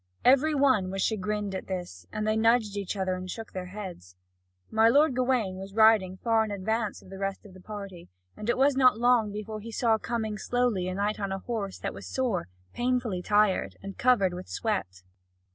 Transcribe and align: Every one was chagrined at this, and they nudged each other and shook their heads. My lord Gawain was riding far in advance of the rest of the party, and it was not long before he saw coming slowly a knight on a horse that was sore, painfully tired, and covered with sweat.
Every 0.25 0.55
one 0.55 0.89
was 0.89 1.03
chagrined 1.03 1.53
at 1.53 1.67
this, 1.67 2.07
and 2.11 2.27
they 2.27 2.35
nudged 2.35 2.75
each 2.75 2.97
other 2.97 3.13
and 3.13 3.29
shook 3.29 3.51
their 3.51 3.67
heads. 3.67 4.15
My 4.71 4.89
lord 4.89 5.15
Gawain 5.15 5.57
was 5.57 5.75
riding 5.75 6.17
far 6.17 6.43
in 6.43 6.49
advance 6.49 7.03
of 7.03 7.11
the 7.11 7.19
rest 7.19 7.45
of 7.45 7.53
the 7.53 7.59
party, 7.61 8.09
and 8.35 8.49
it 8.49 8.57
was 8.57 8.75
not 8.75 8.97
long 8.97 9.31
before 9.31 9.59
he 9.59 9.71
saw 9.71 9.99
coming 9.99 10.39
slowly 10.39 10.87
a 10.87 10.95
knight 10.95 11.19
on 11.19 11.31
a 11.31 11.37
horse 11.37 11.77
that 11.77 11.93
was 11.93 12.07
sore, 12.07 12.47
painfully 12.73 13.21
tired, 13.21 13.75
and 13.83 13.95
covered 13.99 14.33
with 14.33 14.47
sweat. 14.47 15.03